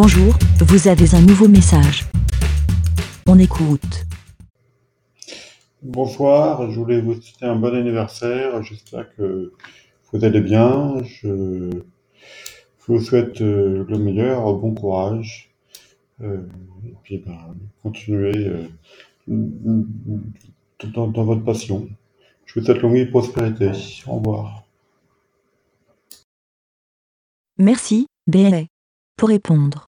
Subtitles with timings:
[0.00, 2.04] Bonjour, vous avez un nouveau message.
[3.26, 4.06] On écoute.
[5.82, 8.62] Bonsoir, je voulais vous souhaiter un bon anniversaire.
[8.62, 9.52] J'espère que
[10.12, 11.02] vous allez bien.
[11.02, 11.68] Je,
[12.86, 15.52] vous souhaite euh, le meilleur, bon courage.
[16.22, 16.46] Euh,
[16.86, 18.68] et puis, ben, continuez
[19.26, 19.82] euh,
[20.94, 21.88] dans, dans votre passion.
[22.46, 23.72] Je vous souhaite longue et prospérité.
[24.06, 24.62] Au revoir.
[27.58, 28.62] Merci, BLA.
[29.18, 29.87] Pour répondre,